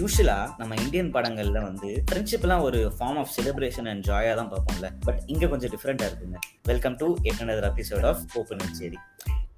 [0.00, 4.92] யூஸ்வலாக நம்ம இந்தியன் படங்கள்ல வந்து ஃப்ரெண்ட்ஷிப்லாம் ஒரு ஃபார்ம் ஆஃப் செலிப்ரேஷன் அண்ட் ஜாயா தான் பார்ப்போம்ல.
[5.00, 6.38] பட் இங்கே கொஞ்சம் டிஃப்ரெண்ட்டாக இருக்குங்க.
[6.62, 8.98] Welcome to another episode of open சேரி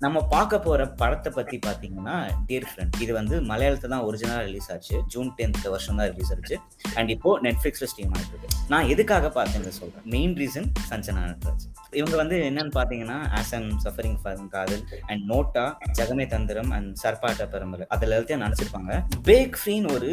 [0.03, 2.15] நம்ம பார்க்க போற படத்தை பத்தி பாத்தீங்கன்னா
[2.47, 4.95] டியர் ஃப்ரெண்ட் இது வந்து மலையாளத்துல தான் ஒரிஜினலா ரிலீஸ் ஆச்சு.
[5.13, 6.57] ஜூன் டென்த் வருஷம் தான் ரிலீஸ் ஆச்சு.
[6.99, 8.49] அண்ட் இப்போ நெட்ஃபிளிக்ஸ்ல ஸ்ட்ரீம் ஆயிட்டு இருக்கு.
[8.73, 10.07] நான் எதுக்காக பார்த்தேன்னு சொல்றேன்.
[10.15, 11.67] Main reason Sanjana Nataraj.
[12.01, 15.65] இவங்க வந்து என்னன்னு பாத்தீங்கன்னா as an suffering for Kadhal and Nota
[15.99, 18.93] Jagame Thandhiram and சர்பாட்ட பெருமலை அதுல எல்லாத்தையும் நடிச்சிருப்பாங்க.
[19.31, 20.11] பேக் ஃப்ரீன்னு ஒரு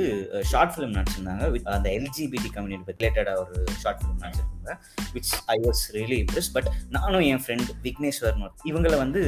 [0.51, 1.63] ஷார்ட் ஃபிலிம் நடிச்சிருந்தாங்க.
[1.77, 4.77] அந்த எல்ஜிபிடி கம்யூனிட்டி ரிலேட்டடா ஒரு ஷார்ட் ஃபிலிம் நடிச்சிருந்தாங்க.
[5.15, 8.37] Which I was really impress but நானும் என் ஃப்ரெண்ட் விக்னேஸ்வர்
[8.71, 9.21] இவங்களை வந்து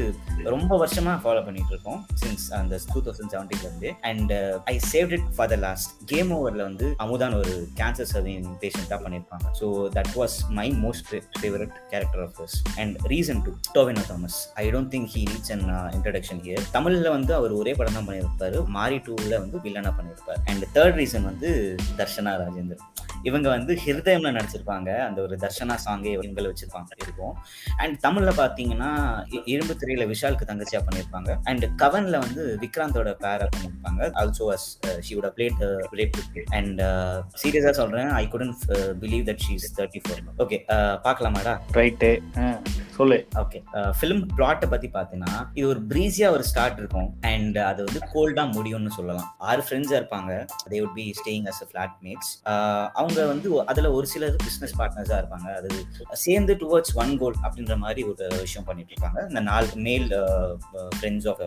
[0.54, 3.90] ரொம்ப வருஷமா ஃபாலோ பண்ணிட்டு இருக்கோம் சின்ஸ் அந்த டூ தௌசண்ட் செவன்டீன்ல இருந்து.
[4.10, 4.34] And
[4.74, 9.48] I save it for the last game ஓவர்ல வந்து அமுதான் ஒரு கேன்சர் சர்விங் பேஷண்டா பண்ணியிருப்பாங்க.
[9.60, 14.66] So that was my most favourite character of hers and reason to Tovino Thomas I
[14.76, 18.60] don't think he needs and introduction here தமிழ்ல வந்து அவர் ஒரே படம் தான் பண்ணியிருப்பாரு.
[18.78, 20.42] மாரி டூல வந்து வில்லனா பண்ணியிருப்பார்.
[20.52, 21.50] அண்ட் தேர்ட் ரீசன் வந்து
[22.02, 22.84] தர்ஷனா ராஜேந்தர்
[23.30, 24.90] இவங்க வந்து ஹிருதயம்ல நடிச்சிருப்பாங்க.
[25.08, 26.90] அந்த ஒரு தர்ஷனா சாங்கே இவங்களை வச்சிருப்பாங்க.
[27.04, 27.34] இருக்கும்.
[27.84, 28.90] அண்ட் தமிழ்ல பாத்தீங்கன்னா
[29.54, 30.06] இரும்பு திரையில
[30.42, 31.32] விஷாலுக்கு தங்கச்சியா பண்ணிருப்பாங்க.
[31.50, 34.02] அண்ட் கவன்ல வந்து விக்ராந்தோட பேரா பண்ணிருப்பாங்க.
[34.22, 34.68] Also as
[35.08, 35.62] she would played
[36.00, 36.18] rape
[36.60, 36.82] and
[37.44, 38.54] சீரியஸா சொல்றேன் I couldn't
[39.04, 40.60] believe that she is thirty four okay
[41.08, 41.56] பார்க்கலாமாடா?
[41.80, 42.12] Right
[43.02, 43.18] சொல்லு.
[43.42, 43.60] ஓகே
[44.00, 47.10] ஃபிலிம் பிளாட்டை பத்தி பார்த்தீங்கன்னா இது ஒரு ப்ரீஸியா ஒரு ஸ்டார்ட் இருக்கும்.
[47.32, 49.30] அண்ட் அது வந்து கோல்டா முடியும்னு சொல்லலாம்.
[49.50, 50.32] ஆறு ஃப்ரெண்ட்ஸா இருப்பாங்க.
[50.70, 52.32] They would be staying as flat mates
[53.02, 55.48] அவங்க வந்து அதுல ஒரு சிலர் பிசினஸ் பார்ட்னர்ஸா இருப்பாங்க.
[55.60, 55.70] அது
[56.26, 59.20] சேர்ந்து டுவர்ட்ஸ் ஒன் கோல் அப்படின்ற மாதிரி ஒரு விஷயம் பண்ணிட்டு இருப்பாங்க.
[59.28, 60.08] இந்த நாலு male
[61.00, 61.44] friends of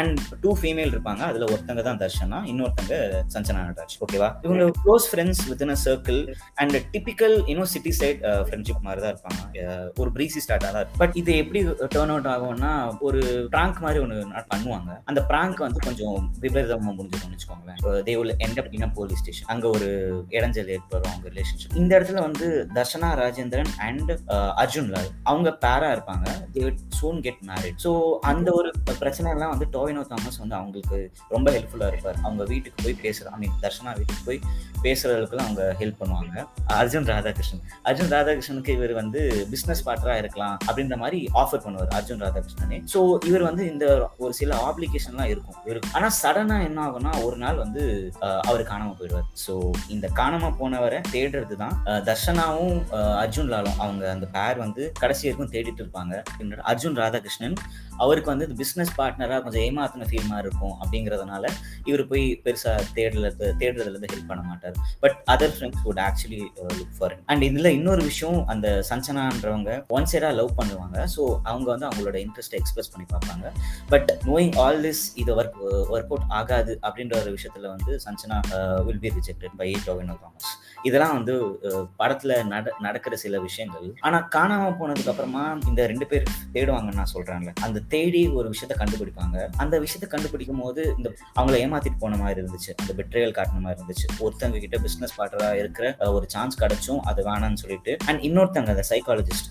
[0.00, 1.22] and two female இருப்பாங்க.
[1.30, 2.94] அதுல ஒருத்தங்க தான் தர்ஷனா இன்னொருத்தங்க
[3.34, 3.96] சஞ்சனா நட்ராஜ்.
[4.04, 6.20] ஓகேவா இவங்க close friends within a circle
[6.62, 9.42] and typical இன்னும் சிட்டி சைட் ஃப்ரெண்ட்ஷிப் மாதிரி தான் இருப்பாங்க.
[9.66, 11.60] அஹ் ஒரு ப்ரீசி ஸ்டார்ட் தான் பட் இது எப்படி
[11.94, 12.72] டேர்ன் அவுட் ஆகும்னா
[13.08, 13.20] ஒரு
[13.54, 14.18] பிராங்க் மாதிரி ஒன்று
[14.52, 14.90] பண்ணுவாங்க.
[15.04, 17.80] அந்த பிராங்க் வந்து கொஞ்சம் விபரீதமா முடிஞ்சிருக்கும்னு வச்சுக்கோங்களேன்.
[18.08, 19.88] They will end police station அங்க ஒரு
[20.36, 24.12] இடைஞ்சல் ஏற்படும் அவங்க ரிலேஷன்ஷிப் இந்த இடத்துல வந்து தர்ஷனா ராஜேந்திரன் அண்ட்
[24.62, 26.26] அர்ஜுன் லால் அவங்க பேரா இருப்பாங்க.
[26.54, 26.62] They
[26.98, 27.92] soon get married so
[28.30, 28.70] அந்த ஒரு
[29.02, 32.18] பிரச்சனை எல்லாம் வந்து டோவினோ தாமஸ் வந்து அவங்களுக்கு ரொம்ப ஹெல்ப்ஃபுல்லா இருப்பார்.
[32.26, 34.40] அவங்க வீட்டுக்கு போய் பேசுற ஐ மீன் தர்ஷனா வீட்டுக்கு போய்
[34.86, 36.46] பேசுறதுக்குலாம் அவங்க ஹெல்ப் பண்ணுவாங்க.
[36.80, 37.64] அர்ஜுன் ராதாகிருஷ்ணன்.
[37.88, 39.20] அர்ஜுன் ராதாகிருஷ்ணனுக்கு இவர் வந்து
[39.52, 40.56] பிஸ்னஸ் பார்ட்னரா இருக்கலாம்.
[40.68, 42.78] அப்படின்ற மாதிரி ஆஃபர் பண்ணுவார் அர்ஜுன் ராதாகிருஷ்ணனே.
[42.92, 43.86] ஸோ இவர் வந்து இந்த
[44.24, 45.58] ஒரு சில ஆப்ளிகேஷன்லாம் இருக்கும்.
[45.66, 47.82] இவருக்கு ஆனால் சடனாக என்ன ஆகும்னா ஒரு நாள் வந்து
[48.50, 49.28] அவர் காணாம போயிடுவார்.
[49.44, 49.54] ஸோ
[49.96, 51.76] இந்த காணாம போனவரை தேடுறது தான்
[52.10, 52.76] தர்ஷனாவும்
[53.24, 56.14] அர்ஜுன் லாலும் அவங்க அந்த பேர் வந்து கடைசி வரைக்கும் தேடிட்டு இருப்பாங்க.
[56.72, 57.56] அர்ஜுன் ராதாகிருஷ்ணன்
[58.04, 61.44] அவருக்கு வந்து பிஸ்னஸ் பார்ட்னராக கொஞ்சம் ஏமாத்தின ஃபீல் மாதிரி இருக்கும் அப்படிங்கிறதுனால
[61.90, 64.76] இவர் போய் பெருசாக தேடுறது தேடுறதுலேருந்து ஹெல்ப் பண்ண மாட்டார்.
[65.04, 66.42] But other friends would actually
[66.78, 70.98] look for and இதில் இன்னொரு விஷயம் அந்த சஞ்சனான்றவங்க ஒன் சைடாக லவ் பண்ணுவாங்க.
[71.14, 73.46] ஸோ அவங்க வந்து அவங்களோட இன்ட்ரெஸ்ட்டை எக்ஸ்பிரஸ் பண்ணி பார்ப்பாங்க.
[73.94, 75.58] பட் நோயிங் ஆல் திஸ் இது ஒர்க்
[75.94, 78.38] ஒர்க் அவுட் ஆகாது அப்படின்ற ஒரு விஷயத்தில் வந்து Sanjana
[78.88, 80.52] will be rejected by Tovino Thomas
[80.88, 81.34] இதெல்லாம் வந்து
[81.68, 83.86] uh, படத்தில் நட நடக்கிற சில விஷயங்கள்.
[84.06, 89.36] ஆனால் காணாமல் போனதுக்கு அப்புறமா இந்த ரெண்டு பேர் தேடுவாங்கன்னு நான் சொல்கிறேன்ல அந்த தேடி ஒரு விஷயத்த கண்டுபிடிப்பாங்க.
[89.62, 91.08] அந்த விஷயத்த கண்டுபிடிக்கும் போது இந்த
[91.38, 92.72] அவங்கள ஏமாத்திட்டு போன மாதிரி இருந்துச்சு.
[92.82, 94.06] அந்த பெட்ரியல் காட்டின மாதிரி இருந்துச்சு.
[94.24, 99.48] ஒருத்தவங்க கிட்ட பிசினஸ் பார்ட்னரா இருக்கிற ஒரு சான்ஸ் கிடைச்சும் அது வேணாம்னு சொல்லிட்டு அண்ட் இன்னொருத்தங்க அந்த சைக்காலஜிஸ்ட்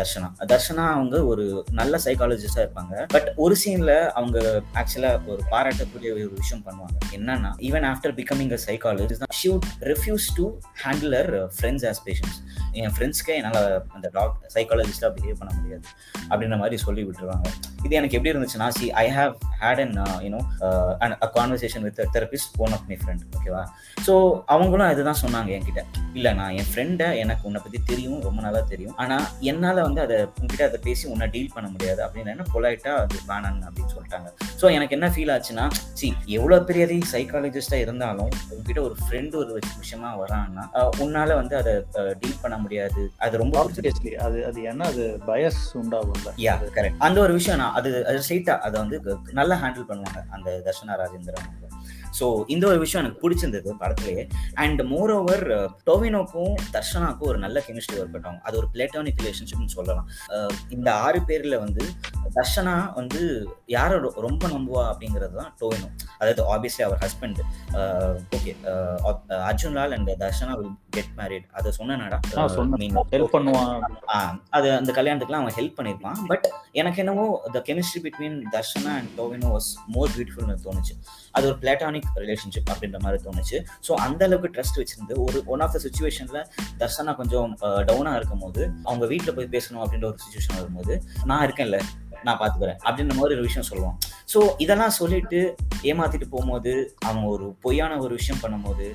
[0.00, 0.30] தர்ஷனா.
[0.52, 1.46] தர்ஷனா அவங்க ஒரு
[1.80, 3.04] நல்ல சைக்காலஜிஸ்டா இருப்பாங்க.
[3.14, 4.38] பட் ஒரு சீன்ல அவங்க
[4.82, 6.96] ஆக்சுவலா ஒரு பாராட்டக்கூடிய ஒரு விஷயம் பண்ணுவாங்க.
[7.18, 10.46] என்னன்னா even after becoming a psychologist she would refuse to
[10.84, 11.16] handle
[11.58, 12.38] friends as patients
[12.82, 13.60] என் ஃப்ரெண்ட்ஸ்க்கே என்னால்
[13.96, 15.86] அந்த டாக்டர் சைக்காலஜிஸ்டாக பிஹேவ் பண்ண முடியாது.
[16.30, 17.48] அப்படின்ற மாதிரி சொல்லி விட்டுருவாங்க.
[17.86, 19.32] இது எனக்கு எப்படி இருந்துச்சுன்னா see I have
[19.62, 19.94] had an
[20.26, 20.40] you know
[21.26, 23.62] a conversation with therapist one of my friend ஓகேவா
[24.06, 24.14] ஸோ
[24.54, 25.82] அவங்களும் அதுதான் சொன்னாங்க என்கிட்ட.
[26.18, 28.96] இல்லை நான் என் ஃப்ரெண்டை எனக்கு உன்னை பற்றி தெரியும் ரொம்ப நல்லா தெரியும்.
[29.02, 32.00] ஆனால் என்னால் வந்து அதை உங்ககிட்ட அதை பேசி உன்னை டீல் பண்ண முடியாது.
[32.06, 34.28] அப்படின்னு என்ன பொலைட்டாக அது வேணான்னு அப்படின்னு சொல்லிட்டாங்க.
[34.60, 40.10] ஸோ எனக்கு என்ன ஃபீல் ஆச்சுன்னா சி எவ்வளோ பெரிய சைக்காலஜிஸ்டாக இருந்தாலும் உங்ககிட்ட ஒரு ஃப்ரெண்டு ஒரு விஷயமா
[40.18, 40.64] வரான்னா
[40.98, 41.72] உன்னால வந்து அதை
[42.20, 43.02] டீல் பண்ண முடியாது.
[43.18, 43.64] அது ரொம்ப
[44.18, 46.32] அது அது என்ன அது பயஸ் உண்டாகும்ல.
[46.46, 50.62] யா கரெக்ட் அந்த ஒரு விஷயம் நான் அது அது ஸ்ட்ரைட்டா அதை வந்து நல்லா ஹேண்டில் பண்ணுவாங்க அந்த
[50.66, 51.50] தர்ஷனா ராஜேந்திரன்
[52.20, 54.24] ஸோ இந்த ஒரு விஷயம் எனக்கு பிடிச்சிருந்தது படத்துலயே.
[54.54, 55.44] அண்ட் மோர் ஓவர்
[55.86, 60.08] டோவினோக்கும் தர்ஷனாக்கும் ஒரு நல்ல கெமிஸ்ட்ரி ஒர்க் ஆகும் அது ஒரு பிளேட்டானிக் ரிலேஷன்ஷிப்னு சொல்லலாம்.
[60.28, 61.84] அஹ் இந்த ஆறு பேர்ல வந்து
[62.34, 63.20] தர்ஷனா வந்து
[63.66, 63.96] யாரை
[64.26, 65.88] ரொம்ப நம்புவா அப்படிங்கிறது தான் டோவினோ
[66.18, 67.40] அதாவது obviously our husband
[68.36, 68.52] okay
[69.48, 72.18] Arjun Lal and Darshana will get married அதை சொன்னேனாடா
[72.56, 72.80] சொன்னேன்.
[73.14, 73.84] ஹெல்ப் பண்ணுவான்
[74.50, 76.18] அது அந்த கல்யாணத்துக்குலாம் அவன் ஹெல்ப் பண்ணியிருப்பான்.
[76.26, 80.94] பட் எனக்கு என்னவோ the chemistry between Darshana and Tovino was more பியூட்டிஃபுல்னு தோணுச்சு.
[81.34, 83.56] அது ஒரு பிளாட்டானிக் ரிலேஷன்ஷிப் அப்படின்ற மாதிரி தோணுச்சு.
[83.88, 86.40] ஸோ அந்த அளவுக்கு ட்ரஸ்ட் வச்சிருந்து ஒரு ஒன் ஆஃப் த சுச்சுவேஷன்ல
[86.78, 87.50] தர்ஷனா கொஞ்சம்
[87.86, 91.80] டவுனா இருக்கும் போது அவங்க வீட்டில் போய் பேசணும் அப்படின்ற ஒரு சுச்சுவேஷன் வரும்போது நான் இருக்கேன்ல
[92.24, 93.96] நான் பாத்துக்கிறேன் அப்படின்ற மாதிரி ஒரு விஷயம் சொல்லுவோம்
[94.34, 95.40] ஸோ இதெல்லாம் சொல்லிட்டு
[95.82, 96.72] ஏமாத்திட்டு போகும்போது
[97.04, 98.86] அவங்க ஒரு பொய்யான ஒரு விஷயம் பண்ணும்போது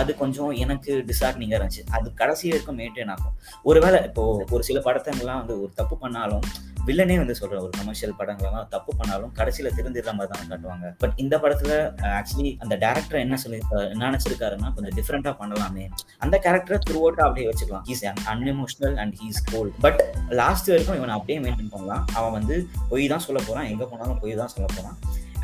[0.00, 1.84] அது கொஞ்சம் எனக்கு டிசார்ட்னிங்காக இருந்துச்சு.
[1.96, 3.34] அது கடைசி வரைக்கும் மெயின்டைன் ஆகும்.
[3.70, 4.24] ஒருவேளை இப்போ
[4.56, 6.44] ஒரு சில படத்தங்கள்லாம் வந்து ஒரு தப்பு பண்ணாலும்
[6.86, 10.86] வில்லனே வந்து சொல்ற ஒரு கமர்ஷியல் படங்கள்லாம் தப்பு பண்ணாலும் கடைசியில திருந்திடுற மாதிரி தான் காட்டுவாங்க.
[11.02, 11.72] பட் இந்த படத்துல
[12.20, 13.58] ஆக்சுவலி அந்த டேரக்டர் என்ன சொல்லி
[13.92, 15.84] என்ன நினைச்சிருக்காருன்னா கொஞ்சம் டிஃப்ரெண்டா பண்ணலாமே.
[16.24, 17.84] அந்த கேரக்டரை த்ரூ அவுட்டா அப்படியே வச்சுக்கலாம்.
[17.90, 18.04] He's
[18.34, 20.02] unemotional and he's cold but
[20.42, 22.04] last வரைக்கும் இவன் அப்படியே மெயின்டைன் பண்ணலாம்.
[22.18, 22.56] அவன் வந்து
[22.92, 23.68] பொய் தான் சொல்ல போறான்.
[23.74, 24.98] எங்க போனாலும் பொய் தான் சொல்ல போறான்.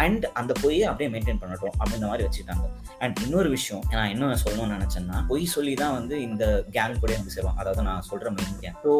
[0.04, 2.66] அண்ட் அந்த பொய்யை அப்படியே மெயின்டைன் பண்ணட்டும் அப்படின்ற மாதிரி வச்சுட்டாங்க
[3.04, 6.44] அண்ட் இன்னொரு விஷயம் நான் இன்னும் சொல்லணும்னு நினைச்சேன்னா பொய் சொல்லி தான் வந்து இந்த
[6.76, 8.92] கேங் கூட வந்து சேருவாங்க அதாவது நான் சொல்ற மெயின் கேங் ஸோ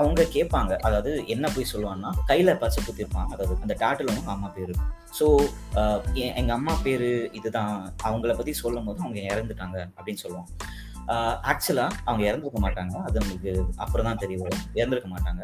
[0.00, 4.74] அவங்க கேட்பாங்க அதாவது என்ன பொய் சொல்லுவான்னா கையில பச்சை குத்திருப்பான் அதாவது அந்த டாட்டில் வந்து அம்மா பேரு.
[5.18, 5.26] ஸோ
[6.38, 7.08] எங்கள் அம்மா பேர்
[7.38, 7.76] இதுதான்.
[8.08, 10.50] அவங்கள பற்றி சொல்லும் போது அவங்க இறந்துட்டாங்க அப்படின்னு சொல்லுவாங்க.
[11.50, 12.94] ஆக்சுவலாக அவங்க இறந்துருக்க மாட்டாங்க.
[13.06, 14.62] அது நம்மளுக்கு அப்புறம் தான் தெரிய வரும்.
[14.74, 15.42] இறந்துருக்க மாட்டாங்க.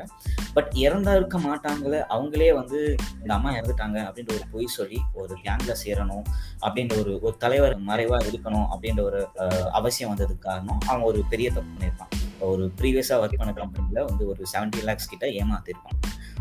[0.57, 2.79] பட் இறந்தா இருக்க மாட்டாங்களே அவங்களே வந்து
[3.21, 6.25] இந்த அம்மா இறந்துட்டாங்க அப்படின்ற ஒரு பொய் சொல்லி ஒரு கேங்ல சேரணும்
[6.67, 9.23] அப்படின்ற ஒரு ஒரு தலைவர் மறைவா இருக்கணும் அப்படின்ற ஒரு
[9.81, 12.13] அவசியம் வந்ததுக்கு காரணம் அவன் ஒரு பெரிய தப்பு பண்ணியிருப்பான்.
[12.53, 15.99] ஒரு ப்ரீவியஸா ஒர்க் பண்ண கம்பெனில வந்து ஒரு செவன்டி லேக்ஸ் கிட்ட ஏமாத்திருப்பான்.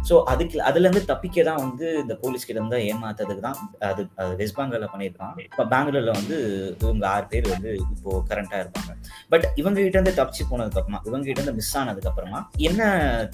[0.10, 3.60] ஸோ அதுக்கு அதுலேருந்து தப்பிக்க தான் வந்து இந்த போலீஸ் கிட்ட இருந்தால் ஏமாத்ததுக்கு தான்
[3.90, 5.36] அது அது வெஸ்ட் பெங்காலில் பண்ணியிருக்கான்.
[5.48, 6.38] இப்போ பெங்களூரில் வந்து
[6.84, 8.92] இவங்க ஆறு பேர் வந்து இப்போ கரண்டாக இருப்பாங்க.
[9.34, 12.82] பட் இவங்க கிட்ட இருந்து தப்பிச்சு போனதுக்கு அப்புறமா இவங்க கிட்ட இருந்து மிஸ் ஆனதுக்கு அப்புறமா என்ன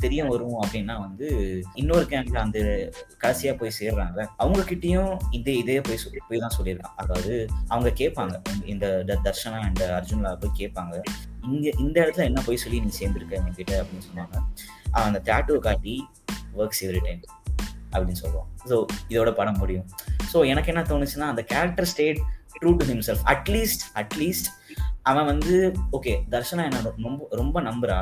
[0.04, 1.28] தெரிய வரும் அப்படின்னா வந்து
[1.84, 2.60] இன்னொரு கேங்க்ல அந்த
[3.24, 6.98] கடைசியா போய் சேர்றாங்க அவங்க கிட்டயும் இதே இதே போய் சொல்லி போய் தான் சொல்லியிருக்கான்.
[7.04, 7.34] அதாவது
[7.74, 8.36] அவங்க கேட்பாங்க
[8.74, 10.96] இந்த தர்ஷனா அண்ட் அர்ஜுன்லா போய் கேட்பாங்க
[11.52, 14.38] இங்க இந்த இடத்துல என்ன போய் சொல்லி நீ சேர்ந்துருக்க என்கிட்ட அப்படின்னு சொன்னாங்க.
[15.08, 15.96] அந்த டேட்டூ காட்டி
[16.62, 17.22] ஒர்க்ஸ் எவ்ரி டைம்
[17.94, 18.78] அப்படின்னு சொல்லுவான் ஸோ
[19.12, 19.88] இதோட படம் முடியும்.
[20.32, 22.20] ஸோ எனக்கு என்ன தோணுச்சுன்னா அந்த character stayed
[22.60, 24.50] true to himself at least at least
[25.10, 25.54] அவன் வந்து
[25.98, 28.00] ஓகே தர்ஷனா என்ன ரொம்ப ரொம்ப நம்புறா.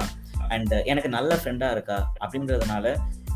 [0.56, 2.88] அண்ட் எனக்கு நல்ல ஃப்ரெண்டா இருக்கா அப்படின்றதுனால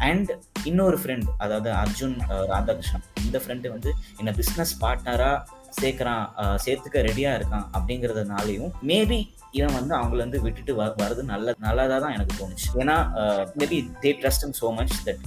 [0.07, 0.31] அண்ட்
[0.63, 2.15] இன்னொரு ஃப்ரெண்ட் அதாவது அர்ஜுன்
[2.51, 5.31] ராதாகிருஷ்ணன் இந்த ஃப்ரெண்டு வந்து என்ன பிஸ்னஸ் பார்ட்னரா
[5.81, 6.23] சேர்க்கறான்
[6.65, 12.13] சேர்த்துக்க ரெடியா இருக்கான் அப்படிங்கிறதுனாலையும் மேபி இவன் வந்து அவங்கள வந்து விட்டுட்டு வ- வர்றது நல்ல நல்லதாக தான்
[12.13, 12.67] எனக்கு தோணுச்சு.
[12.75, 12.95] ஏன்னா
[13.57, 15.23] maybe they trust him so much that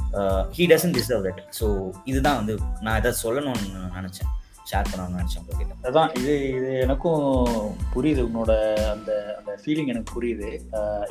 [0.51, 4.31] he he deserve that so இதுதான் வந்து நான் இதை சொல்லணும்னு நினைச்சேன்.
[4.71, 5.75] ஷேர் பண்ணணும்னு நினைச்சேன் உங்ககிட்ட.
[5.89, 7.25] அதான் இது இது எனக்கும்
[7.95, 8.53] புரியுது உன்னோட
[8.95, 10.51] அந்த அந்த ஃபீலிங் எனக்கு புரியுது.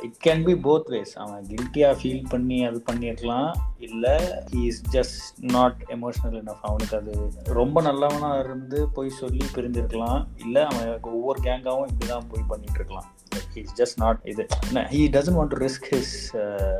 [0.06, 3.50] It can be both ways அவன் கில்ட்டியாக ஃபீல் பண்ணி அது பண்ணியிருக்கலாம்.
[3.88, 4.14] இல்லை
[4.52, 5.20] he is just
[5.56, 7.14] not emotional enough அவனுக்கு அது
[7.60, 13.10] ரொம்ப நல்லவனாக இருந்து போய் சொல்லி பிரிஞ்சிருக்கலாம் இல்லை அவன் ஒவ்வொரு கேங்காகவும் இப்படி தான் போய் பண்ணிட்டு இருக்கலாம்.
[13.54, 16.14] ஹீ இஸ் ஜஸ்ட் நாட் இது என்ன he doesn't want to risk his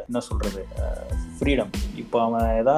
[0.07, 0.63] என்ன சொல்கிறது
[1.39, 2.77] ஃப்ரீடம் இப்போ அவன் எதா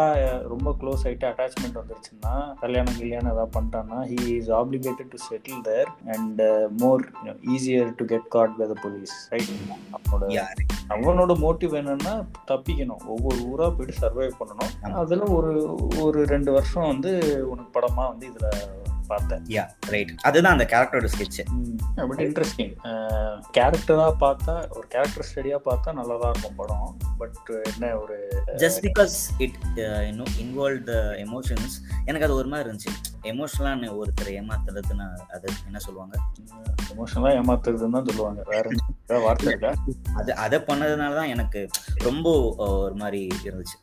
[0.53, 5.91] ரொம்ப க்ளோஸ் ஆகிட்டு அட்டாச்மெண்ட் வந்துருச்சுன்னா கல்யாணம் கல்யாணம் ஏதாவது பண்ணிட்டான்னா he is obligated to settle there
[6.06, 6.43] and
[6.82, 7.05] more
[7.56, 9.53] easier to get caught by the police right
[9.97, 10.47] அவனோட.
[10.94, 12.15] அவனோட மோட்டிவ் என்னன்னா
[12.50, 14.73] தப்பிக்கணும் ஒவ்வொரு ஊரா போயிட்டு சர்வை பண்ணணும்.
[15.03, 15.53] அதுல ஒரு
[16.00, 17.12] ஒரு ரெண்டு வருஷம் வந்து
[17.50, 18.49] உனக்கு படமா வந்து இதுல
[19.06, 19.43] பார்த்தேன்.
[19.51, 21.41] யா ரைட் அதுதான் அந்த கேரக்டரோட ஸ்கெட்ச்
[22.03, 22.73] பட் இன்ட்ரெஸ்டிங்
[23.56, 26.89] கேரக்டரா பார்த்தா ஒரு கேரக்டர் ஸ்டடியா பார்த்தா நல்லா தான் இருக்கும் படம்.
[27.19, 27.39] பட்
[27.71, 28.17] என்ன ஒரு
[28.56, 29.59] ஜஸ்ட் பிகாஸ் இட்
[30.09, 32.93] இன்னும் இன்வால்வ் த எமோஷன்ஸ் எனக்கு அது ஒரு மாதிரி இருந்துச்சு.
[33.25, 36.15] எமோஷனலான ஒருத்தர் ஏமாத்துறதுன்னு அது என்ன சொல்லுவாங்க?
[36.93, 38.43] எமோஷனலா ஏமாத்துறதுன்னு தான் சொல்லுவாங்க.
[38.50, 38.67] வேற
[39.21, 39.55] வார்த்தை
[40.15, 41.61] அது அதை பண்ணதுனால தான் எனக்கு
[42.03, 42.29] ரொம்ப
[42.59, 43.79] அஹ், ஒரு மாதிரி இருந்துச்சு.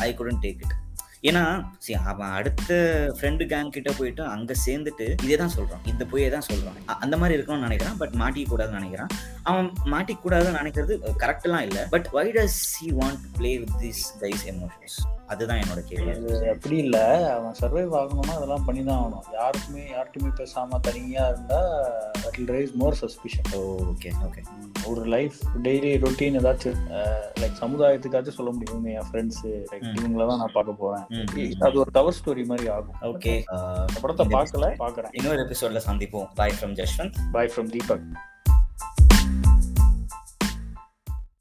[0.00, 0.76] ஐ குடன் டேக் இட்
[1.22, 2.74] ஏன்னா சரி அவன் அடுத்த
[3.20, 5.88] ஃப்ரெண்டு கேங் கிட்ட போயிட்டு அங்க சேர்ந்துட்டு இதே தான் சொல்றான்.
[5.88, 6.86] இந்த பொய்யை தான் சொல்றான்.
[6.86, 7.96] அந்த மாதிரி இருக்கணும்னு நினைக்கிறான்.
[7.98, 9.08] பட் மாட்டிக்க கூடாதுன்னு நினைக்கிறான்.
[9.42, 11.82] அவன் மாட்டிக்க கூடாதுன்னு நினைக்கிறது கரெக்ட்லாம் இல்லை.
[11.90, 14.98] But why does he want play with this guys emotions
[15.30, 16.48] அதுதான் என்னோட கேள்வி.
[16.48, 16.98] அப்படி இல்ல.
[17.34, 19.32] அவன் சர்வைவ் ஆகணும்னா அதெல்லாம் பண்ணி தான் ஆகணும்.
[19.32, 21.60] யாருக்குமே யார்கிட்டயுமே பேசாம தனியா இருந்தா
[22.18, 23.48] that will raise more suspicion
[23.92, 24.42] okay okay
[24.86, 26.80] ஒரு லைஃப் டெய்லி ரொட்டீன் ஏதாச்சும்
[27.40, 28.84] லைக் சமுதாயத்துக்காச்சும் சொல்ல முடியும்.
[28.84, 29.86] இவங்க என் ஃப்ரெண்ட்ஸ் லைக்.
[29.98, 31.04] இவங்கள தான் நான் பார்க்க போறேன்.
[31.08, 31.60] ம்.
[31.60, 32.98] அது ஒரு கவர் ஸ்டோரி மாதிரி ஆகும்.
[33.02, 35.08] ஓகே அந்த படத்தை பார்க்கல பார்க்கறேன்.
[35.12, 36.28] இன்னொரு எபிசோட்ல சந்திப்போம்.
[36.34, 38.06] Bye from Jashwanth bye from Deepak